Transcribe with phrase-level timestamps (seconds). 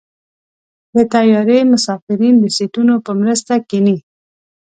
[0.95, 3.97] د طیارې مسافرین د سیټونو په مرسته کېني.